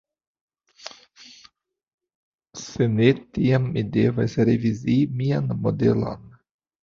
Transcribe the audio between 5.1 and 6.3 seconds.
mian modelon.